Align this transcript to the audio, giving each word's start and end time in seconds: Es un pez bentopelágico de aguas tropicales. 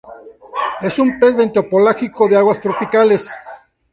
Es 0.81 0.97
un 0.97 1.19
pez 1.19 1.35
bentopelágico 1.35 2.27
de 2.27 2.35
aguas 2.35 2.59
tropicales. 2.59 3.29